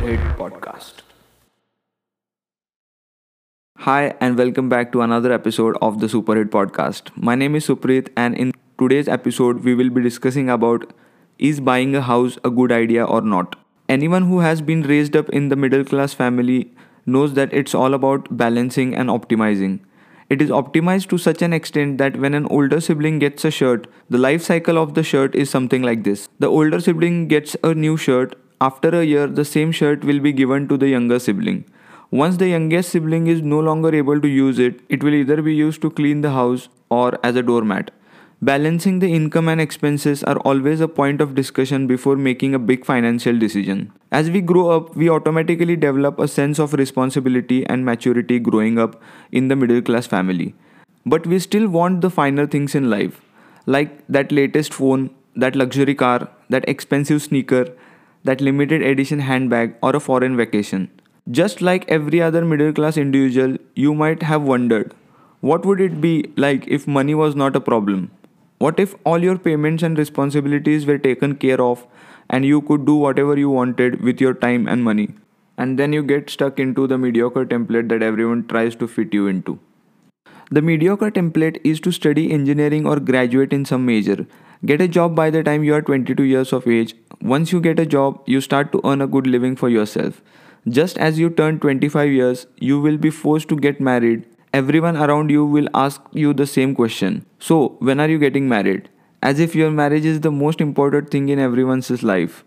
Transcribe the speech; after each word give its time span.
Podcast. 0.00 0.92
Hi, 3.78 4.14
and 4.20 4.36
welcome 4.36 4.68
back 4.68 4.92
to 4.92 5.00
another 5.00 5.32
episode 5.32 5.78
of 5.80 6.00
the 6.00 6.06
Superhit 6.06 6.50
Podcast. 6.50 7.10
My 7.16 7.34
name 7.34 7.54
is 7.54 7.66
Supreet, 7.66 8.10
and 8.14 8.34
in 8.36 8.52
today's 8.78 9.08
episode, 9.08 9.64
we 9.64 9.74
will 9.74 9.88
be 9.88 10.02
discussing 10.02 10.50
about 10.50 10.92
is 11.38 11.60
buying 11.60 11.96
a 11.96 12.02
house 12.02 12.36
a 12.44 12.50
good 12.50 12.72
idea 12.72 13.04
or 13.06 13.22
not. 13.22 13.56
Anyone 13.88 14.24
who 14.24 14.40
has 14.40 14.60
been 14.60 14.82
raised 14.82 15.16
up 15.16 15.30
in 15.30 15.48
the 15.48 15.56
middle 15.56 15.82
class 15.82 16.12
family 16.12 16.74
knows 17.06 17.32
that 17.32 17.54
it's 17.54 17.74
all 17.74 17.94
about 17.94 18.36
balancing 18.36 18.94
and 18.94 19.08
optimizing. 19.08 19.80
It 20.28 20.42
is 20.42 20.50
optimized 20.50 21.08
to 21.08 21.16
such 21.16 21.40
an 21.40 21.54
extent 21.54 21.96
that 21.96 22.18
when 22.18 22.34
an 22.34 22.46
older 22.50 22.80
sibling 22.82 23.18
gets 23.18 23.46
a 23.46 23.50
shirt, 23.50 23.86
the 24.10 24.18
life 24.18 24.42
cycle 24.42 24.76
of 24.76 24.92
the 24.92 25.02
shirt 25.02 25.34
is 25.34 25.48
something 25.48 25.82
like 25.82 26.04
this. 26.04 26.28
The 26.38 26.48
older 26.48 26.80
sibling 26.80 27.28
gets 27.28 27.56
a 27.64 27.74
new 27.74 27.96
shirt, 27.96 28.36
after 28.60 28.88
a 28.88 29.04
year, 29.04 29.26
the 29.26 29.44
same 29.44 29.72
shirt 29.72 30.04
will 30.04 30.20
be 30.20 30.32
given 30.32 30.68
to 30.68 30.76
the 30.76 30.88
younger 30.88 31.18
sibling. 31.18 31.64
Once 32.10 32.36
the 32.36 32.48
youngest 32.48 32.90
sibling 32.90 33.26
is 33.26 33.42
no 33.42 33.60
longer 33.60 33.94
able 33.94 34.20
to 34.20 34.28
use 34.28 34.58
it, 34.58 34.80
it 34.88 35.02
will 35.02 35.14
either 35.14 35.42
be 35.42 35.54
used 35.54 35.82
to 35.82 35.90
clean 35.90 36.20
the 36.20 36.30
house 36.30 36.68
or 36.88 37.18
as 37.22 37.36
a 37.36 37.42
doormat. 37.42 37.90
Balancing 38.42 38.98
the 38.98 39.12
income 39.12 39.48
and 39.48 39.60
expenses 39.60 40.22
are 40.24 40.36
always 40.40 40.80
a 40.80 40.88
point 40.88 41.20
of 41.20 41.34
discussion 41.34 41.86
before 41.86 42.16
making 42.16 42.54
a 42.54 42.58
big 42.58 42.84
financial 42.84 43.38
decision. 43.38 43.92
As 44.12 44.30
we 44.30 44.40
grow 44.40 44.70
up, 44.70 44.94
we 44.94 45.08
automatically 45.08 45.74
develop 45.74 46.18
a 46.18 46.28
sense 46.28 46.58
of 46.58 46.74
responsibility 46.74 47.66
and 47.66 47.84
maturity 47.84 48.38
growing 48.38 48.78
up 48.78 49.02
in 49.32 49.48
the 49.48 49.56
middle 49.56 49.80
class 49.80 50.06
family. 50.06 50.54
But 51.06 51.26
we 51.26 51.38
still 51.38 51.68
want 51.68 52.02
the 52.02 52.10
finer 52.10 52.46
things 52.46 52.74
in 52.74 52.90
life, 52.90 53.20
like 53.64 54.06
that 54.08 54.30
latest 54.30 54.72
phone, 54.74 55.10
that 55.34 55.56
luxury 55.56 55.94
car, 55.94 56.28
that 56.50 56.68
expensive 56.68 57.22
sneaker, 57.22 57.74
that 58.26 58.40
limited 58.40 58.82
edition 58.82 59.20
handbag, 59.20 59.74
or 59.82 59.96
a 59.96 60.00
foreign 60.00 60.36
vacation. 60.36 60.88
Just 61.30 61.60
like 61.60 61.88
every 61.88 62.22
other 62.22 62.44
middle 62.44 62.72
class 62.72 62.96
individual, 62.96 63.56
you 63.74 63.94
might 63.94 64.22
have 64.22 64.42
wondered 64.42 64.94
what 65.40 65.66
would 65.66 65.80
it 65.80 66.00
be 66.00 66.32
like 66.36 66.66
if 66.66 66.86
money 66.86 67.14
was 67.14 67.36
not 67.36 67.56
a 67.56 67.60
problem? 67.60 68.10
What 68.58 68.80
if 68.80 68.94
all 69.04 69.22
your 69.22 69.36
payments 69.38 69.82
and 69.82 69.98
responsibilities 69.98 70.86
were 70.86 70.98
taken 70.98 71.36
care 71.36 71.60
of 71.60 71.86
and 72.30 72.44
you 72.44 72.62
could 72.62 72.86
do 72.86 72.94
whatever 72.94 73.36
you 73.38 73.50
wanted 73.50 74.00
with 74.02 74.20
your 74.20 74.34
time 74.34 74.66
and 74.66 74.82
money? 74.82 75.08
And 75.58 75.78
then 75.78 75.92
you 75.92 76.02
get 76.02 76.30
stuck 76.30 76.58
into 76.58 76.86
the 76.86 76.98
mediocre 76.98 77.44
template 77.44 77.88
that 77.90 78.02
everyone 78.02 78.46
tries 78.46 78.74
to 78.76 78.88
fit 78.88 79.12
you 79.12 79.26
into. 79.26 79.58
The 80.50 80.62
mediocre 80.62 81.10
template 81.10 81.60
is 81.64 81.80
to 81.80 81.92
study 81.92 82.30
engineering 82.32 82.86
or 82.86 82.98
graduate 82.98 83.52
in 83.52 83.64
some 83.64 83.84
major. 83.84 84.26
Get 84.66 84.80
a 84.82 84.88
job 84.88 85.14
by 85.14 85.30
the 85.30 85.42
time 85.42 85.64
you 85.64 85.74
are 85.74 85.82
22 85.82 86.22
years 86.24 86.52
of 86.52 86.66
age. 86.68 86.94
Once 87.22 87.52
you 87.52 87.60
get 87.60 87.78
a 87.78 87.86
job, 87.86 88.22
you 88.26 88.40
start 88.40 88.72
to 88.72 88.80
earn 88.84 89.00
a 89.00 89.06
good 89.06 89.26
living 89.26 89.56
for 89.56 89.68
yourself. 89.68 90.22
Just 90.68 90.98
as 90.98 91.18
you 91.18 91.30
turn 91.30 91.60
25 91.60 92.10
years, 92.10 92.46
you 92.58 92.80
will 92.80 92.96
be 92.98 93.10
forced 93.10 93.48
to 93.48 93.56
get 93.56 93.80
married 93.80 94.26
everyone 94.56 94.96
around 95.04 95.30
you 95.30 95.44
will 95.54 95.68
ask 95.74 96.04
you 96.12 96.32
the 96.40 96.46
same 96.50 96.74
question 96.74 97.24
So, 97.38 97.76
when 97.88 98.00
are 98.00 98.08
you 98.08 98.18
getting 98.18 98.48
married? 98.48 98.88
As 99.22 99.40
if 99.40 99.54
your 99.54 99.70
marriage 99.70 100.06
is 100.06 100.20
the 100.20 100.30
most 100.30 100.60
important 100.60 101.10
thing 101.10 101.28
in 101.28 101.38
everyone's 101.38 101.90
life. 102.02 102.44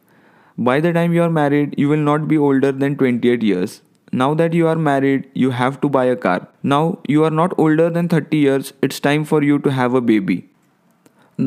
By 0.69 0.79
the 0.79 0.93
time 0.93 1.13
you 1.13 1.23
are 1.23 1.29
married, 1.29 1.75
you 1.77 1.89
will 1.89 2.05
not 2.09 2.27
be 2.27 2.37
older 2.37 2.71
than 2.71 2.95
28 2.97 3.43
years. 3.43 3.81
Now 4.11 4.33
that 4.33 4.53
you 4.53 4.67
are 4.67 4.75
married, 4.75 5.27
you 5.33 5.51
have 5.51 5.79
to 5.81 5.89
buy 5.89 6.05
a 6.05 6.15
car. 6.15 6.47
Now 6.63 6.99
you 7.07 7.23
are 7.25 7.35
not 7.41 7.53
older 7.65 7.89
than 7.89 8.09
30 8.09 8.37
years, 8.37 8.73
it's 8.81 8.99
time 8.99 9.25
for 9.33 9.43
you 9.43 9.59
to 9.59 9.71
have 9.81 9.93
a 9.93 10.01
baby. 10.01 10.48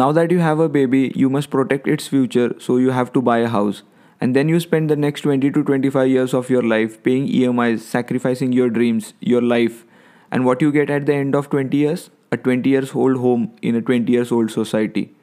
Now 0.00 0.10
that 0.12 0.30
you 0.30 0.38
have 0.38 0.58
a 0.58 0.70
baby, 0.70 1.12
you 1.14 1.28
must 1.28 1.50
protect 1.50 1.86
its 1.86 2.08
future, 2.08 2.54
so 2.58 2.78
you 2.78 2.92
have 2.92 3.12
to 3.12 3.20
buy 3.20 3.40
a 3.40 3.48
house. 3.48 3.82
And 4.22 4.34
then 4.34 4.48
you 4.48 4.58
spend 4.58 4.88
the 4.88 4.96
next 4.96 5.20
20 5.20 5.50
to 5.50 5.62
25 5.62 6.08
years 6.08 6.32
of 6.32 6.48
your 6.48 6.62
life 6.62 7.02
paying 7.02 7.26
EMIs, 7.28 7.80
sacrificing 7.80 8.54
your 8.54 8.70
dreams, 8.70 9.12
your 9.20 9.42
life, 9.42 9.84
and 10.31 10.47
what 10.47 10.62
you 10.62 10.72
get 10.72 10.88
at 10.88 11.04
the 11.04 11.14
end 11.14 11.34
of 11.34 11.50
20 11.50 11.76
years? 11.76 12.08
A 12.31 12.38
20 12.38 12.70
years 12.70 12.94
old 12.94 13.19
home 13.19 13.52
in 13.60 13.75
a 13.75 13.82
20 13.82 14.10
years 14.10 14.32
old 14.32 14.50
society. 14.50 15.14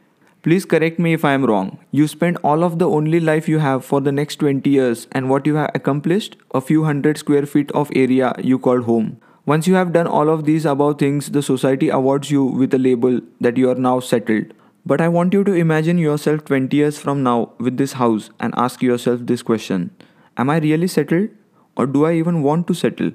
Please 0.43 0.65
correct 0.65 0.99
me 0.99 1.13
if 1.13 1.25
I 1.25 1.33
am 1.33 1.45
wrong. 1.45 1.79
You 1.89 2.07
spend 2.07 2.37
all 2.43 2.63
of 2.63 2.77
the 2.77 2.87
only 2.87 3.19
life 3.19 3.49
you 3.49 3.57
have 3.57 3.83
for 3.83 4.01
the 4.01 4.11
next 4.11 4.35
20 4.35 4.69
years, 4.69 5.07
and 5.11 5.31
what 5.31 5.47
you 5.47 5.55
have 5.55 5.71
accomplished? 5.73 6.37
A 6.53 6.61
few 6.61 6.83
hundred 6.83 7.17
square 7.17 7.47
feet 7.47 7.71
of 7.71 7.91
area 7.95 8.35
you 8.37 8.59
call 8.59 8.83
home. 8.83 9.19
Once 9.49 9.65
you 9.65 9.73
have 9.73 9.91
done 9.93 10.05
all 10.05 10.29
of 10.29 10.43
these 10.45 10.65
above 10.71 10.99
things, 10.99 11.31
the 11.35 11.41
society 11.41 11.87
awards 11.89 12.29
you 12.29 12.43
with 12.43 12.71
a 12.71 12.77
label 12.77 13.19
that 13.41 13.57
you 13.57 13.69
are 13.71 13.79
now 13.85 13.99
settled. 13.99 14.53
But 14.85 15.01
I 15.01 15.07
want 15.07 15.33
you 15.33 15.43
to 15.43 15.53
imagine 15.53 15.97
yourself 15.97 16.45
20 16.45 16.77
years 16.77 16.99
from 16.99 17.23
now 17.23 17.53
with 17.57 17.77
this 17.77 17.93
house 17.93 18.29
and 18.39 18.53
ask 18.65 18.83
yourself 18.83 19.21
this 19.23 19.41
question 19.41 19.89
Am 20.37 20.51
I 20.51 20.59
really 20.59 20.87
settled? 20.87 21.29
Or 21.75 21.87
do 21.87 22.05
I 22.05 22.13
even 22.13 22.43
want 22.43 22.67
to 22.67 22.75
settle? 22.75 23.11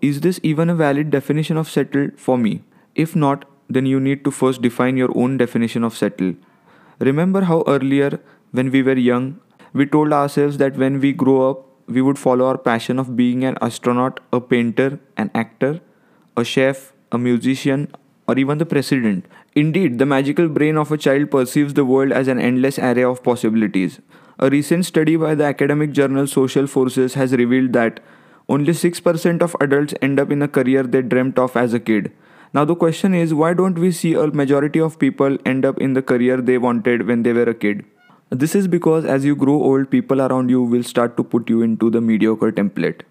Is 0.00 0.20
this 0.22 0.40
even 0.42 0.68
a 0.68 0.74
valid 0.74 1.12
definition 1.12 1.56
of 1.56 1.70
settled 1.70 2.18
for 2.18 2.36
me? 2.36 2.64
If 2.96 3.14
not, 3.14 3.44
then 3.70 3.86
you 3.86 4.00
need 4.00 4.24
to 4.24 4.32
first 4.32 4.62
define 4.62 4.96
your 4.96 5.16
own 5.16 5.36
definition 5.36 5.84
of 5.84 5.96
settled. 5.96 6.34
Remember 6.98 7.42
how 7.42 7.62
earlier, 7.68 8.18
when 8.50 8.72
we 8.72 8.82
were 8.82 8.98
young, 8.98 9.38
we 9.72 9.86
told 9.86 10.12
ourselves 10.12 10.58
that 10.58 10.76
when 10.76 10.98
we 10.98 11.12
grow 11.12 11.50
up, 11.50 11.66
we 11.86 12.02
would 12.02 12.18
follow 12.18 12.46
our 12.46 12.58
passion 12.58 12.98
of 12.98 13.16
being 13.16 13.44
an 13.44 13.56
astronaut, 13.60 14.20
a 14.32 14.40
painter, 14.40 15.00
an 15.16 15.30
actor, 15.34 15.80
a 16.36 16.44
chef, 16.44 16.92
a 17.10 17.18
musician, 17.18 17.92
or 18.28 18.38
even 18.38 18.58
the 18.58 18.66
president. 18.66 19.26
Indeed, 19.54 19.98
the 19.98 20.06
magical 20.06 20.48
brain 20.48 20.76
of 20.78 20.92
a 20.92 20.96
child 20.96 21.30
perceives 21.30 21.74
the 21.74 21.84
world 21.84 22.12
as 22.12 22.28
an 22.28 22.38
endless 22.38 22.78
array 22.78 23.04
of 23.04 23.22
possibilities. 23.22 24.00
A 24.38 24.48
recent 24.48 24.86
study 24.86 25.16
by 25.16 25.34
the 25.34 25.44
academic 25.44 25.92
journal 25.92 26.26
Social 26.26 26.66
Forces 26.66 27.14
has 27.14 27.32
revealed 27.32 27.72
that 27.74 28.00
only 28.48 28.72
6% 28.72 29.42
of 29.42 29.56
adults 29.60 29.94
end 30.02 30.18
up 30.18 30.30
in 30.30 30.42
a 30.42 30.48
career 30.48 30.82
they 30.82 31.02
dreamt 31.02 31.38
of 31.38 31.56
as 31.56 31.74
a 31.74 31.80
kid. 31.80 32.12
Now, 32.54 32.64
the 32.64 32.74
question 32.74 33.14
is 33.14 33.32
why 33.32 33.54
don't 33.54 33.78
we 33.78 33.92
see 33.92 34.14
a 34.14 34.26
majority 34.26 34.80
of 34.80 34.98
people 34.98 35.38
end 35.46 35.64
up 35.64 35.80
in 35.80 35.94
the 35.94 36.02
career 36.02 36.36
they 36.38 36.58
wanted 36.58 37.06
when 37.06 37.22
they 37.22 37.32
were 37.32 37.44
a 37.44 37.54
kid? 37.54 37.84
This 38.32 38.54
is 38.54 38.66
because 38.66 39.04
as 39.04 39.26
you 39.26 39.36
grow 39.36 39.62
old, 39.62 39.90
people 39.90 40.22
around 40.22 40.48
you 40.48 40.62
will 40.62 40.82
start 40.82 41.18
to 41.18 41.22
put 41.22 41.50
you 41.50 41.60
into 41.60 41.90
the 41.90 42.00
mediocre 42.00 42.50
template. 42.50 43.02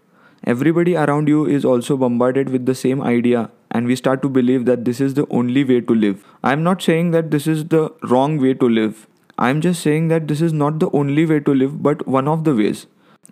Everybody 0.45 0.95
around 0.95 1.27
you 1.27 1.45
is 1.45 1.63
also 1.63 1.95
bombarded 1.95 2.49
with 2.49 2.65
the 2.65 2.73
same 2.73 3.03
idea, 3.03 3.51
and 3.69 3.85
we 3.85 3.95
start 3.95 4.23
to 4.23 4.29
believe 4.29 4.65
that 4.65 4.83
this 4.83 4.99
is 4.99 5.13
the 5.13 5.27
only 5.29 5.63
way 5.63 5.79
to 5.81 5.93
live. 5.93 6.25
I'm 6.43 6.63
not 6.63 6.81
saying 6.81 7.11
that 7.11 7.29
this 7.29 7.45
is 7.45 7.67
the 7.67 7.93
wrong 8.01 8.39
way 8.39 8.55
to 8.55 8.67
live. 8.67 9.05
I'm 9.37 9.61
just 9.61 9.83
saying 9.83 10.07
that 10.07 10.27
this 10.27 10.41
is 10.41 10.53
not 10.53 10.79
the 10.79 10.89
only 10.89 11.27
way 11.27 11.39
to 11.41 11.53
live, 11.53 11.83
but 11.83 12.07
one 12.07 12.27
of 12.27 12.43
the 12.43 12.55
ways. 12.55 12.87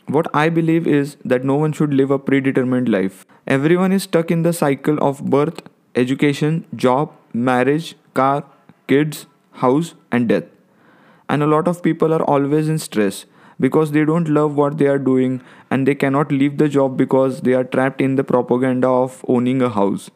What 0.06 0.28
I 0.32 0.50
believe 0.50 0.86
is 0.86 1.18
that 1.26 1.44
no 1.44 1.56
one 1.56 1.72
should 1.72 1.92
live 1.96 2.12
a 2.12 2.20
predetermined 2.20 2.88
life. 2.88 3.26
Everyone 3.48 3.92
is 3.92 4.04
stuck 4.04 4.30
in 4.30 4.44
the 4.44 4.54
cycle 4.54 5.04
of 5.04 5.26
birth, 5.26 5.64
education, 5.96 6.66
job, 6.76 7.12
marriage, 7.34 7.96
car, 8.14 8.46
kids, 8.88 9.26
house, 9.66 9.96
and 10.12 10.30
death. 10.30 10.44
And 11.30 11.44
a 11.44 11.48
lot 11.48 11.68
of 11.68 11.84
people 11.84 12.14
are 12.14 12.24
always 12.24 12.68
in 12.68 12.80
stress 12.80 13.26
because 13.60 13.92
they 13.92 14.04
don't 14.06 14.30
love 14.30 14.56
what 14.56 14.78
they 14.78 14.88
are 14.88 14.98
doing 14.98 15.42
and 15.70 15.88
they 15.88 15.96
cannot 15.96 16.32
leave 16.32 16.58
the 16.58 16.68
job 16.68 16.98
because 16.98 17.42
they 17.42 17.54
are 17.54 17.64
trapped 17.64 18.02
in 18.02 18.16
the 18.16 18.24
propaganda 18.24 18.88
of 18.88 19.24
owning 19.28 19.62
a 19.62 19.70
house. 19.70 20.10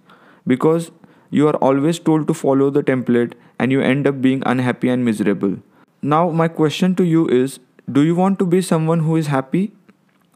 Because 0.48 0.92
you 1.30 1.48
are 1.48 1.56
always 1.68 2.00
told 2.00 2.28
to 2.28 2.34
follow 2.34 2.70
the 2.70 2.84
template 2.84 3.34
and 3.60 3.72
you 3.72 3.82
end 3.82 4.08
up 4.08 4.22
being 4.22 4.42
unhappy 4.46 4.90
and 4.90 5.06
miserable. 5.06 5.58
Now, 6.02 6.30
my 6.30 6.48
question 6.48 6.96
to 6.96 7.04
you 7.04 7.28
is 7.28 7.60
do 7.92 8.02
you 8.04 8.16
want 8.16 8.40
to 8.40 8.46
be 8.46 8.62
someone 8.62 9.02
who 9.02 9.16
is 9.18 9.28
happy 9.28 9.74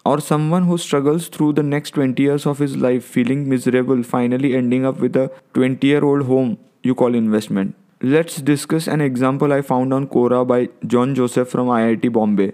or 0.06 0.20
someone 0.22 0.64
who 0.64 0.78
struggles 0.78 1.28
through 1.28 1.54
the 1.54 1.64
next 1.64 1.92
20 1.92 2.22
years 2.22 2.46
of 2.46 2.60
his 2.60 2.78
life 2.78 3.04
feeling 3.16 3.48
miserable 3.50 4.04
finally 4.04 4.56
ending 4.56 4.86
up 4.86 5.00
with 5.00 5.16
a 5.16 5.30
20 5.54 5.88
year 5.88 6.04
old 6.04 6.26
home 6.30 6.58
you 6.84 6.96
call 6.96 7.16
investment 7.16 7.76
let's 8.02 8.36
discuss 8.42 8.88
an 8.88 9.02
example 9.02 9.52
i 9.52 9.60
found 9.60 9.92
on 9.92 10.08
quora 10.08 10.46
by 10.48 10.70
john 10.86 11.16
joseph 11.16 11.50
from 11.50 11.68
iit 11.68 12.12
bombay 12.14 12.52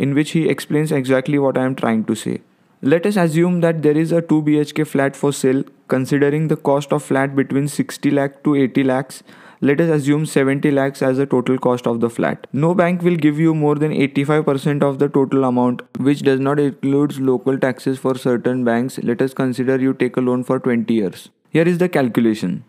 in 0.00 0.14
which 0.14 0.32
he 0.32 0.48
explains 0.48 0.90
exactly 0.90 1.38
what 1.38 1.56
i 1.56 1.64
am 1.64 1.76
trying 1.76 2.02
to 2.04 2.16
say 2.16 2.40
let 2.82 3.06
us 3.06 3.16
assume 3.16 3.60
that 3.60 3.82
there 3.82 3.96
is 3.96 4.10
a 4.10 4.20
2 4.20 4.42
bhk 4.42 4.84
flat 4.84 5.14
for 5.14 5.32
sale 5.32 5.62
considering 5.86 6.48
the 6.48 6.56
cost 6.56 6.92
of 6.92 7.04
flat 7.04 7.36
between 7.36 7.68
60 7.68 8.10
lakh 8.10 8.42
to 8.42 8.56
80 8.56 8.82
lakhs 8.82 9.22
let 9.62 9.80
us 9.80 9.90
assume 9.90 10.24
70 10.24 10.70
lakhs 10.72 11.02
as 11.02 11.18
the 11.18 11.26
total 11.26 11.58
cost 11.58 11.86
of 11.86 12.00
the 12.00 12.08
flat. 12.08 12.46
No 12.50 12.74
bank 12.74 13.02
will 13.02 13.16
give 13.16 13.38
you 13.38 13.54
more 13.54 13.74
than 13.74 13.92
85% 13.92 14.82
of 14.82 14.98
the 14.98 15.06
total 15.06 15.44
amount, 15.44 15.82
which 15.98 16.22
does 16.22 16.40
not 16.40 16.58
include 16.58 17.18
local 17.18 17.58
taxes 17.58 17.98
for 17.98 18.16
certain 18.16 18.64
banks. 18.64 18.98
Let 19.02 19.20
us 19.20 19.34
consider 19.34 19.78
you 19.78 19.92
take 19.92 20.16
a 20.16 20.22
loan 20.22 20.44
for 20.44 20.58
20 20.58 20.94
years. 20.94 21.28
Here 21.50 21.68
is 21.68 21.76
the 21.76 21.90
calculation. 21.90 22.64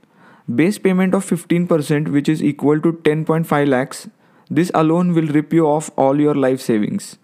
Base 0.49 0.79
payment 0.79 1.13
of 1.13 1.25
15% 1.25 2.09
which 2.09 2.27
is 2.27 2.43
equal 2.43 2.79
to 2.81 2.93
10.5 2.93 3.67
lakhs. 3.67 4.07
This 4.49 4.71
alone 4.73 5.13
will 5.13 5.27
rip 5.27 5.53
you 5.53 5.67
off 5.67 5.91
all 5.95 6.19
your 6.19 6.35
life 6.35 6.61
savings. 6.61 7.17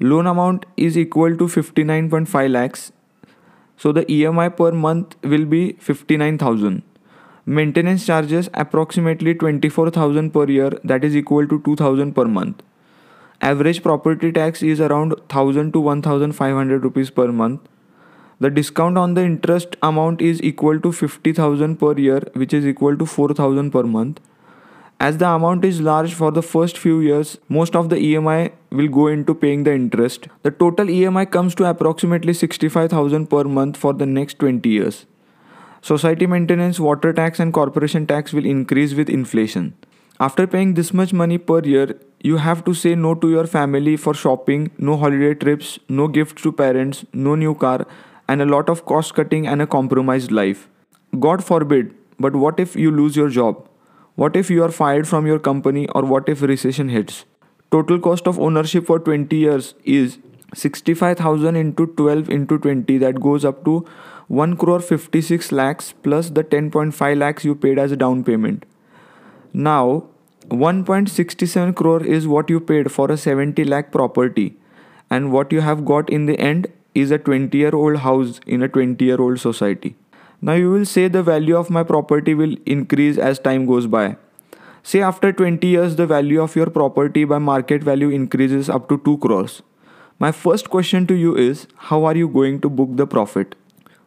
Loan 0.00 0.26
amount 0.26 0.66
is 0.76 0.98
equal 0.98 1.36
to 1.36 1.44
59.5 1.44 2.50
lakhs. 2.50 2.92
So 3.76 3.92
the 3.92 4.04
EMI 4.04 4.56
per 4.56 4.72
month 4.72 5.16
will 5.22 5.44
be 5.44 5.72
59,000 5.74 6.82
Maintenance 7.44 8.06
charges 8.06 8.48
approximately 8.54 9.34
24,000 9.34 10.30
per 10.30 10.44
year 10.48 10.70
that 10.84 11.02
is 11.02 11.16
equal 11.16 11.48
to 11.48 11.60
2000 11.60 12.14
per 12.14 12.24
month. 12.24 12.62
average 13.46 13.82
property 13.82 14.30
tax 14.30 14.62
is 14.62 14.80
around 14.80 15.14
1000 15.28 15.72
to 15.72 15.80
1500 15.80 16.84
rupees 16.84 17.10
per 17.10 17.32
month. 17.32 17.60
The 18.42 18.50
discount 18.50 18.98
on 18.98 19.14
the 19.14 19.22
interest 19.22 19.76
amount 19.88 20.20
is 20.20 20.42
equal 20.42 20.80
to 20.80 20.90
50000 20.90 21.76
per 21.76 21.92
year 21.96 22.22
which 22.34 22.52
is 22.52 22.66
equal 22.66 22.96
to 22.96 23.06
4000 23.06 23.70
per 23.70 23.84
month. 23.84 24.18
As 24.98 25.18
the 25.18 25.28
amount 25.28 25.64
is 25.64 25.80
large 25.80 26.12
for 26.12 26.32
the 26.32 26.42
first 26.42 26.76
few 26.76 26.98
years, 26.98 27.38
most 27.48 27.76
of 27.76 27.88
the 27.88 27.94
EMI 27.94 28.50
will 28.72 28.88
go 28.88 29.06
into 29.06 29.32
paying 29.32 29.62
the 29.62 29.72
interest. 29.72 30.26
The 30.42 30.50
total 30.50 30.86
EMI 30.86 31.30
comes 31.30 31.54
to 31.54 31.70
approximately 31.70 32.34
65000 32.34 33.30
per 33.30 33.44
month 33.44 33.76
for 33.76 33.94
the 33.94 34.06
next 34.06 34.40
20 34.40 34.68
years. 34.68 35.06
Society 35.80 36.26
maintenance, 36.26 36.80
water 36.80 37.12
tax 37.12 37.38
and 37.38 37.52
corporation 37.52 38.08
tax 38.08 38.32
will 38.32 38.44
increase 38.44 38.92
with 38.92 39.08
inflation. 39.08 39.74
After 40.18 40.48
paying 40.48 40.74
this 40.74 40.92
much 40.92 41.12
money 41.12 41.38
per 41.38 41.60
year, 41.60 41.96
you 42.20 42.38
have 42.38 42.64
to 42.64 42.74
say 42.74 42.96
no 42.96 43.14
to 43.14 43.30
your 43.30 43.46
family 43.46 43.96
for 43.96 44.14
shopping, 44.14 44.72
no 44.78 44.96
holiday 44.96 45.34
trips, 45.34 45.78
no 45.88 46.08
gifts 46.08 46.42
to 46.42 46.50
parents, 46.50 47.04
no 47.12 47.36
new 47.36 47.54
car, 47.54 47.86
and 48.28 48.42
a 48.42 48.46
lot 48.46 48.68
of 48.68 48.84
cost 48.84 49.14
cutting 49.14 49.46
and 49.46 49.62
a 49.62 49.66
compromised 49.66 50.30
life. 50.30 50.68
God 51.18 51.44
forbid, 51.44 51.94
but 52.18 52.34
what 52.36 52.58
if 52.58 52.76
you 52.76 52.90
lose 52.90 53.16
your 53.16 53.28
job? 53.28 53.68
What 54.14 54.36
if 54.36 54.50
you 54.50 54.62
are 54.62 54.70
fired 54.70 55.08
from 55.08 55.26
your 55.26 55.38
company 55.38 55.88
or 55.88 56.02
what 56.02 56.28
if 56.28 56.42
recession 56.42 56.88
hits? 56.88 57.24
Total 57.70 57.98
cost 57.98 58.26
of 58.26 58.38
ownership 58.38 58.86
for 58.86 58.98
20 58.98 59.34
years 59.34 59.74
is 59.84 60.18
65,000 60.54 61.56
into 61.56 61.86
12 61.86 62.28
into 62.28 62.58
20 62.58 62.98
that 62.98 63.20
goes 63.20 63.44
up 63.44 63.64
to 63.64 63.86
1 64.28 64.56
crore 64.56 64.80
56 64.80 65.50
lakhs 65.52 65.94
plus 66.02 66.30
the 66.30 66.44
10.5 66.44 67.16
lakhs 67.18 67.44
you 67.44 67.54
paid 67.54 67.78
as 67.78 67.92
a 67.92 67.96
down 67.96 68.22
payment. 68.22 68.66
Now, 69.52 70.08
1.67 70.48 71.74
crore 71.74 72.04
is 72.04 72.26
what 72.26 72.50
you 72.50 72.60
paid 72.60 72.90
for 72.92 73.10
a 73.10 73.16
70 73.16 73.64
lakh 73.64 73.90
property, 73.92 74.56
and 75.10 75.32
what 75.32 75.52
you 75.52 75.60
have 75.60 75.84
got 75.84 76.10
in 76.10 76.26
the 76.26 76.38
end 76.38 76.66
is 76.94 77.10
a 77.10 77.18
20 77.18 77.56
year 77.56 77.74
old 77.74 77.98
house 77.98 78.40
in 78.46 78.62
a 78.62 78.68
20 78.68 79.04
year 79.04 79.20
old 79.20 79.40
society. 79.40 79.96
Now, 80.40 80.54
you 80.54 80.70
will 80.70 80.84
say 80.84 81.08
the 81.08 81.22
value 81.22 81.56
of 81.56 81.70
my 81.70 81.82
property 81.82 82.34
will 82.34 82.56
increase 82.66 83.18
as 83.18 83.38
time 83.38 83.66
goes 83.66 83.86
by. 83.86 84.16
Say, 84.82 85.00
after 85.00 85.32
20 85.32 85.66
years, 85.66 85.96
the 85.96 86.06
value 86.06 86.42
of 86.42 86.56
your 86.56 86.68
property 86.68 87.24
by 87.24 87.38
market 87.38 87.82
value 87.82 88.10
increases 88.10 88.68
up 88.68 88.88
to 88.88 88.98
2 89.04 89.18
crores. 89.18 89.62
My 90.18 90.32
first 90.32 90.70
question 90.70 91.06
to 91.06 91.14
you 91.14 91.36
is 91.36 91.66
how 91.90 92.04
are 92.04 92.16
you 92.16 92.28
going 92.28 92.60
to 92.62 92.68
book 92.68 92.96
the 92.96 93.06
profit? 93.06 93.54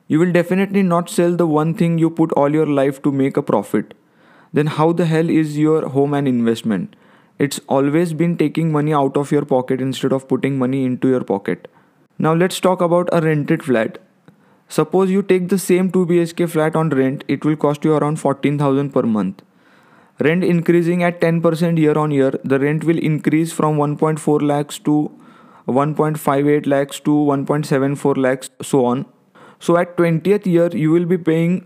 You 0.08 0.20
will 0.20 0.32
definitely 0.32 0.84
not 0.84 1.10
sell 1.10 1.36
the 1.36 1.48
one 1.48 1.74
thing 1.74 1.98
you 1.98 2.10
put 2.10 2.32
all 2.34 2.50
your 2.54 2.68
life 2.68 3.02
to 3.04 3.12
make 3.12 3.38
a 3.38 3.42
profit 3.42 3.94
then 4.56 4.68
how 4.76 4.92
the 5.00 5.06
hell 5.06 5.30
is 5.30 5.58
your 5.58 5.90
home 5.90 6.14
an 6.14 6.28
investment? 6.28 6.96
It's 7.38 7.60
always 7.68 8.14
been 8.14 8.38
taking 8.38 8.72
money 8.72 8.94
out 8.94 9.18
of 9.18 9.32
your 9.32 9.44
pocket 9.44 9.82
instead 9.82 10.14
of 10.14 10.30
putting 10.30 10.58
money 10.58 10.86
into 10.86 11.10
your 11.10 11.26
pocket. 11.32 11.68
Now 12.18 12.34
let's 12.34 12.60
talk 12.60 12.82
about 12.82 13.10
a 13.12 13.22
rented 13.22 13.64
flat. 13.64 13.98
Suppose 14.70 15.12
you 15.12 15.22
take 15.22 15.50
the 15.50 15.60
same 15.60 15.92
2 15.92 16.06
BHK 16.06 16.50
flat 16.50 16.76
on 16.76 16.90
rent, 16.90 17.24
it 17.28 17.46
will 17.46 17.56
cost 17.56 17.84
you 17.84 17.94
around 17.96 18.20
14000 18.20 18.92
per 18.92 19.04
month. 19.04 19.42
Rent 20.20 20.44
increasing 20.44 21.04
at 21.04 21.20
10% 21.20 21.78
year 21.78 21.98
on 21.98 22.12
year, 22.12 22.32
the 22.44 22.58
rent 22.58 22.84
will 22.84 22.98
increase 22.98 23.52
from 23.52 23.78
1.4 23.78 24.42
lakhs 24.42 24.80
to 24.80 25.12
1.58 25.68 26.68
lakhs 26.68 27.00
to 27.02 27.12
1.74 27.12 28.18
lakhs 28.18 28.50
so 28.62 28.86
on. 28.86 29.06
So 29.60 29.78
at 29.78 29.98
20th 29.98 30.46
year 30.46 30.70
you 30.74 30.92
will 30.92 31.06
be 31.06 31.18
paying 31.18 31.66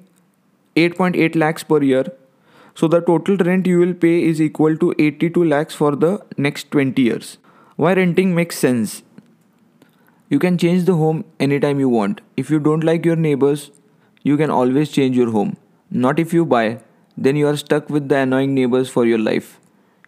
8.8 0.76 1.36
lakhs 1.36 1.64
per 1.64 1.84
year 1.84 2.06
so 2.80 2.88
the 2.88 3.02
total 3.02 3.36
rent 3.38 3.68
you 3.68 3.80
will 3.80 3.94
pay 3.94 4.24
is 4.24 4.42
equal 4.42 4.78
to 4.78 4.94
82 4.98 5.44
lakhs 5.44 5.76
for 5.76 5.96
the 5.96 6.12
next 6.38 6.72
20 6.72 7.02
years. 7.02 7.38
Why 7.76 7.94
renting 7.94 8.34
makes 8.34 8.58
sense? 8.58 9.04
You 10.32 10.38
can 10.38 10.60
change 10.60 10.84
the 10.86 10.94
home 10.94 11.26
anytime 11.40 11.80
you 11.80 11.90
want. 11.90 12.22
If 12.38 12.52
you 12.52 12.60
don't 12.60 12.84
like 12.84 13.04
your 13.04 13.16
neighbors, 13.16 13.72
you 14.22 14.38
can 14.38 14.52
always 14.52 14.92
change 14.92 15.18
your 15.18 15.32
home. 15.32 15.58
Not 15.90 16.20
if 16.20 16.34
you 16.34 16.46
buy, 16.46 16.82
then 17.18 17.36
you 17.36 17.48
are 17.48 17.58
stuck 17.58 17.90
with 17.90 18.10
the 18.10 18.18
annoying 18.18 18.54
neighbors 18.54 18.90
for 18.90 19.08
your 19.08 19.18
life. 19.18 19.60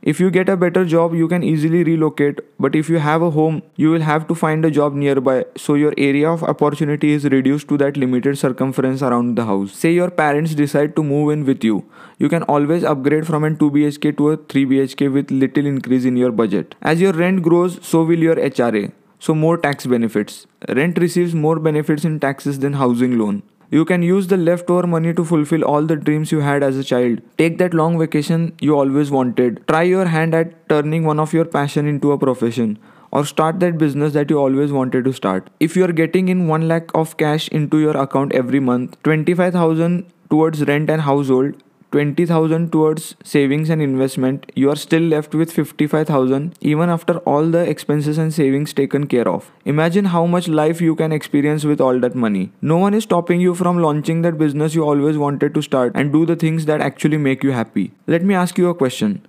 If 0.04 0.20
you 0.20 0.30
get 0.30 0.48
a 0.48 0.56
better 0.58 0.86
job, 0.86 1.16
you 1.16 1.28
can 1.28 1.44
easily 1.44 1.84
relocate, 1.84 2.40
but 2.60 2.76
if 2.76 2.88
you 2.88 3.00
have 3.00 3.24
a 3.24 3.32
home, 3.32 3.64
you 3.78 3.90
will 3.90 4.02
have 4.02 4.28
to 4.28 4.36
find 4.36 4.64
a 4.64 4.70
job 4.70 4.94
nearby, 4.94 5.46
so 5.58 5.74
your 5.74 5.94
area 5.98 6.30
of 6.30 6.44
opportunity 6.44 7.14
is 7.14 7.26
reduced 7.26 7.68
to 7.70 7.78
that 7.78 7.98
limited 7.98 8.38
circumference 8.38 9.02
around 9.02 9.36
the 9.36 9.46
house. 9.46 9.74
Say 9.74 9.92
your 9.92 10.12
parents 10.12 10.54
decide 10.54 10.96
to 10.96 11.04
move 11.04 11.32
in 11.32 11.46
with 11.46 11.64
you. 11.64 11.84
You 12.20 12.30
can 12.30 12.44
always 12.44 12.84
upgrade 12.84 13.26
from 13.26 13.44
a 13.44 13.56
2 13.56 13.72
BHK 13.72 14.18
to 14.18 14.30
a 14.30 14.38
3 14.38 14.66
BHK 14.68 15.14
with 15.14 15.32
little 15.32 15.66
increase 15.66 16.06
in 16.06 16.16
your 16.16 16.32
budget. 16.32 16.76
As 16.82 17.02
your 17.02 17.14
rent 17.14 17.42
grows, 17.42 17.80
so 17.82 18.04
will 18.04 18.20
your 18.20 18.36
HRA. 18.36 18.92
So 19.24 19.36
more 19.36 19.56
tax 19.56 19.86
benefits. 19.86 20.48
Rent 20.68 20.98
receives 20.98 21.36
more 21.36 21.60
benefits 21.60 22.04
in 22.04 22.20
taxes 22.20 22.58
than 22.58 22.74
housing 22.74 23.20
loan. 23.20 23.44
You 23.70 23.86
can 23.86 24.02
use 24.02 24.26
the 24.30 24.36
leftover 24.36 24.88
money 24.88 25.14
to 25.14 25.24
fulfill 25.24 25.64
all 25.64 25.84
the 25.84 25.96
dreams 25.96 26.32
you 26.32 26.40
had 26.40 26.64
as 26.64 26.76
a 26.76 26.84
child. 26.84 27.22
Take 27.38 27.60
that 27.60 27.76
long 27.76 28.00
vacation 28.00 28.56
you 28.60 28.76
always 28.76 29.12
wanted. 29.12 29.62
Try 29.68 29.84
your 29.84 30.06
hand 30.08 30.34
at 30.34 30.68
turning 30.70 31.06
one 31.06 31.20
of 31.20 31.34
your 31.34 31.46
passion 31.46 31.86
into 31.86 32.12
a 32.12 32.18
profession 32.18 32.80
or 33.12 33.24
start 33.24 33.60
that 33.60 33.78
business 33.78 34.14
that 34.14 34.32
you 34.32 34.40
always 34.40 34.72
wanted 34.72 35.06
to 35.06 35.14
start. 35.14 35.52
If 35.60 35.76
you 35.76 35.86
are 35.86 35.92
getting 35.92 36.28
in 36.28 36.48
1 36.48 36.68
lakh 36.68 36.90
of 36.96 37.16
cash 37.18 37.48
into 37.50 37.78
your 37.78 37.96
account 37.96 38.34
every 38.34 38.60
month, 38.60 38.98
25,000 39.04 40.04
towards 40.32 40.66
rent 40.66 40.90
and 40.90 41.02
household 41.02 41.62
20000 41.92 42.72
towards 42.72 43.16
savings 43.22 43.70
and 43.70 43.82
investment 43.82 44.50
you 44.56 44.70
are 44.70 44.78
still 44.78 45.02
left 45.02 45.36
with 45.36 45.52
55000 45.52 46.56
even 46.62 46.90
after 46.90 47.18
all 47.32 47.50
the 47.56 47.64
expenses 47.70 48.18
and 48.18 48.34
savings 48.34 48.74
taken 48.74 49.08
care 49.08 49.28
of. 49.28 49.52
Imagine 49.66 50.06
how 50.06 50.26
much 50.26 50.48
life 50.48 50.80
you 50.80 50.96
can 50.96 51.12
experience 51.12 51.66
with 51.66 51.82
all 51.82 52.00
that 52.00 52.16
money. 52.16 52.52
No 52.62 52.78
one 52.78 52.94
is 52.94 53.04
stopping 53.04 53.42
you 53.42 53.54
from 53.54 53.80
launching 53.80 54.22
that 54.22 54.38
business 54.38 54.74
you 54.74 54.86
always 54.86 55.18
wanted 55.18 55.54
to 55.54 55.62
start 55.62 55.92
and 55.94 56.14
do 56.14 56.26
the 56.26 56.38
things 56.38 56.66
that 56.66 56.80
actually 56.80 57.18
make 57.18 57.44
you 57.44 57.52
happy. 57.52 57.92
Let 58.08 58.24
me 58.24 58.36
ask 58.36 58.58
you 58.58 58.70
a 58.70 58.76
question. 58.76 59.26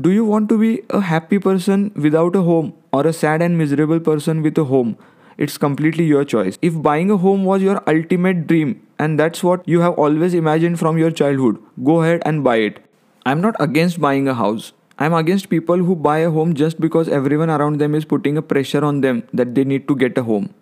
Do 0.00 0.12
you 0.12 0.24
want 0.24 0.48
to 0.50 0.58
be 0.58 0.82
a 0.90 1.00
happy 1.00 1.38
person 1.40 1.90
without 1.96 2.36
a 2.36 2.42
home 2.42 2.74
or 2.92 3.06
a 3.06 3.12
sad 3.12 3.42
and 3.42 3.58
miserable 3.58 3.98
person 3.98 4.42
with 4.42 4.56
a 4.58 4.64
home? 4.64 4.96
It's 5.36 5.58
completely 5.58 6.04
your 6.04 6.24
choice. 6.24 6.58
If 6.62 6.80
buying 6.82 7.10
a 7.10 7.16
home 7.16 7.44
was 7.44 7.62
your 7.62 7.82
ultimate 7.88 8.46
dream 8.46 8.82
and 8.98 9.18
that's 9.18 9.44
what 9.44 9.66
you 9.68 9.80
have 9.80 9.94
always 9.94 10.34
imagined 10.34 10.78
from 10.78 10.98
your 10.98 11.10
childhood, 11.10 11.58
go 11.84 12.02
ahead 12.02 12.22
and 12.24 12.42
buy 12.42 12.56
it. 12.56 12.78
I'm 13.24 13.40
not 13.40 13.56
against 13.60 14.00
buying 14.00 14.28
a 14.28 14.34
house. 14.34 14.72
I'm 14.98 15.14
against 15.14 15.48
people 15.48 15.76
who 15.76 15.94
buy 15.94 16.18
a 16.18 16.30
home 16.30 16.54
just 16.54 16.80
because 16.80 17.08
everyone 17.08 17.50
around 17.50 17.78
them 17.78 17.94
is 17.94 18.04
putting 18.04 18.36
a 18.36 18.42
pressure 18.42 18.84
on 18.84 19.00
them 19.00 19.22
that 19.32 19.54
they 19.54 19.64
need 19.64 19.86
to 19.88 19.94
get 19.94 20.18
a 20.18 20.24
home. 20.24 20.54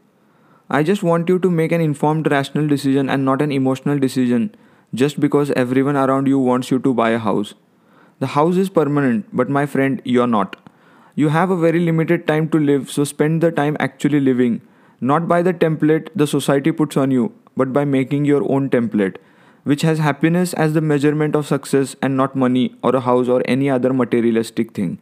I 0.68 0.82
just 0.82 1.02
want 1.02 1.28
you 1.28 1.38
to 1.38 1.50
make 1.50 1.72
an 1.72 1.80
informed, 1.80 2.30
rational 2.30 2.66
decision 2.66 3.08
and 3.08 3.25
not 3.25 3.40
an 3.40 3.52
emotional 3.52 3.99
decision 3.99 4.54
just 4.94 5.20
because 5.20 5.50
everyone 5.52 5.96
around 5.96 6.26
you 6.26 6.38
wants 6.38 6.70
you 6.70 6.78
to 6.80 6.92
buy 6.92 7.10
a 7.10 7.18
house. 7.18 7.54
The 8.18 8.28
house 8.28 8.56
is 8.56 8.68
permanent, 8.68 9.26
but 9.32 9.49
my 9.49 9.64
friend, 9.64 10.02
you're 10.04 10.26
not. 10.26 10.56
You 11.14 11.28
have 11.28 11.50
a 11.50 11.56
very 11.56 11.80
limited 11.80 12.26
time 12.26 12.49
to 12.50 12.58
live, 12.58 12.90
so 12.90 13.04
spend 13.04 13.42
the 13.42 13.50
time 13.50 13.76
actually 13.80 14.20
living, 14.20 14.60
not 15.00 15.28
by 15.28 15.40
the 15.42 15.54
template 15.54 16.08
the 16.14 16.26
society 16.26 16.72
puts 16.72 16.96
on 16.96 17.10
you, 17.10 17.32
but 17.56 17.72
by 17.72 17.84
making 17.84 18.25
your 18.25 18.42
own 18.50 18.68
template, 18.70 19.16
which 19.64 19.82
has 19.82 19.98
happiness 19.98 20.52
as 20.54 20.75
the 20.75 20.80
measurement 20.80 21.34
of 21.34 21.46
success 21.46 21.96
and 22.00 22.16
not 22.16 22.36
money 22.36 22.75
or 22.82 22.94
a 22.94 23.00
house 23.00 23.28
or 23.28 23.42
any 23.46 23.68
other 23.68 23.92
materialistic 23.92 24.72
thing. 24.72 24.98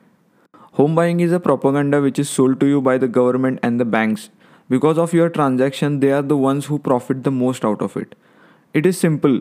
Home 0.73 0.94
buying 0.94 1.20
is 1.20 1.32
a 1.32 1.40
propaganda 1.40 2.00
which 2.00 2.18
is 2.18 2.30
sold 2.30 2.58
to 2.61 2.66
you 2.66 2.80
by 2.80 2.99
the 2.99 3.08
government 3.08 3.61
and 3.62 3.78
the 3.78 3.84
banks. 3.84 4.30
Because 4.68 4.99
of 4.99 5.12
your 5.12 5.28
transaction, 5.28 6.00
they 6.00 6.11
are 6.12 6.23
the 6.23 6.37
ones 6.37 6.66
who 6.66 6.78
profit 6.78 7.23
the 7.25 7.30
most 7.30 7.64
out 7.64 7.82
of 7.82 7.96
it. 7.96 8.14
It 8.73 8.87
is 8.87 8.99
simple. 8.99 9.40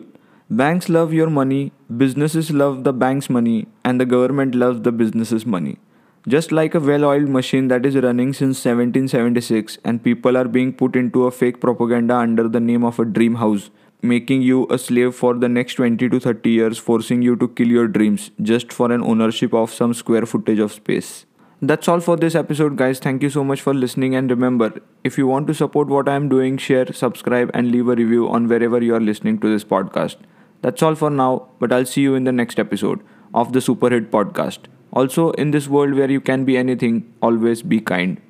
Banks 0.50 0.88
love 0.88 1.12
your 1.12 1.30
money, 1.30 1.72
businesses 1.96 2.50
love 2.50 2.84
the 2.84 2.92
bank's 2.92 3.30
money, 3.30 3.66
and 3.84 4.00
the 4.00 4.06
government 4.06 4.54
loves 4.54 4.82
the 4.82 4.92
business's 4.92 5.46
money. 5.46 5.78
Just 6.26 6.52
like 6.52 6.74
a 6.74 6.80
well 6.80 7.04
oiled 7.04 7.28
machine 7.28 7.68
that 7.68 7.84
is 7.84 7.96
running 7.96 8.32
since 8.32 8.64
1776 8.64 9.76
and 9.84 10.02
people 10.02 10.38
are 10.38 10.48
being 10.48 10.72
put 10.72 10.96
into 10.96 11.26
a 11.26 11.30
fake 11.30 11.60
propaganda 11.60 12.14
under 12.14 12.48
the 12.48 12.60
name 12.60 12.82
of 12.82 12.98
a 12.98 13.04
dream 13.04 13.34
house, 13.34 13.68
making 14.00 14.40
you 14.40 14.66
a 14.70 14.78
slave 14.78 15.14
for 15.14 15.34
the 15.34 15.50
next 15.50 15.74
20 15.74 16.08
to 16.08 16.18
30 16.18 16.48
years, 16.48 16.78
forcing 16.78 17.20
you 17.20 17.36
to 17.36 17.48
kill 17.48 17.68
your 17.68 17.86
dreams 17.86 18.30
just 18.40 18.72
for 18.72 18.90
an 18.90 19.02
ownership 19.02 19.52
of 19.52 19.70
some 19.70 19.92
square 19.92 20.24
footage 20.24 20.58
of 20.58 20.72
space. 20.72 21.26
That's 21.60 21.88
all 21.88 22.00
for 22.00 22.16
this 22.16 22.34
episode, 22.34 22.76
guys. 22.76 22.98
Thank 22.98 23.22
you 23.22 23.28
so 23.28 23.44
much 23.44 23.60
for 23.60 23.74
listening. 23.74 24.14
And 24.14 24.30
remember, 24.30 24.72
if 25.02 25.18
you 25.18 25.26
want 25.26 25.46
to 25.48 25.54
support 25.54 25.88
what 25.88 26.08
I 26.08 26.14
am 26.14 26.30
doing, 26.30 26.56
share, 26.56 26.90
subscribe, 26.90 27.50
and 27.52 27.70
leave 27.70 27.88
a 27.88 27.94
review 27.94 28.30
on 28.30 28.48
wherever 28.48 28.82
you 28.82 28.94
are 28.94 29.00
listening 29.00 29.40
to 29.40 29.50
this 29.50 29.64
podcast. 29.64 30.16
That's 30.62 30.82
all 30.82 30.94
for 30.94 31.10
now, 31.10 31.48
but 31.58 31.70
I'll 31.70 31.84
see 31.84 32.00
you 32.00 32.14
in 32.14 32.24
the 32.24 32.32
next 32.32 32.58
episode 32.58 33.02
of 33.34 33.52
the 33.52 33.60
Superhit 33.60 34.08
Podcast. 34.08 34.73
Also, 34.94 35.32
in 35.32 35.50
this 35.50 35.66
world 35.66 35.94
where 35.94 36.08
you 36.08 36.20
can 36.20 36.44
be 36.44 36.56
anything, 36.56 37.12
always 37.20 37.62
be 37.62 37.80
kind. 37.80 38.20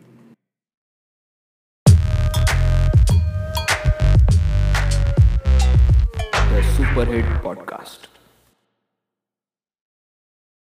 The 6.25 6.63
Superhit 6.73 7.43
Podcast. 7.43 8.14